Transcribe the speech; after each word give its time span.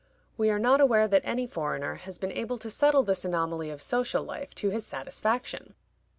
We 0.35 0.49
are 0.49 0.57
not 0.57 0.81
aware 0.81 1.07
that 1.07 1.21
any 1.23 1.45
foreigner 1.45 1.93
has 1.93 2.17
been 2.17 2.31
able 2.31 2.57
to 2.57 2.71
settle 2.71 3.03
this 3.03 3.23
anomaly 3.23 3.69
of 3.69 3.83
social 3.83 4.23
life 4.23 4.55
to 4.55 4.71
his 4.71 4.83
satisfaction. 4.83 5.75